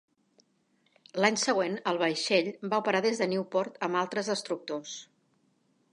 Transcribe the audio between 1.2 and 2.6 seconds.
L'any següent, el vaixell